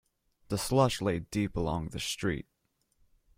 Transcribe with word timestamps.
The 0.47 0.57
slush 0.57 0.99
lay 0.99 1.19
deep 1.19 1.55
along 1.55 1.89
the 1.89 1.99
street. 1.99 2.47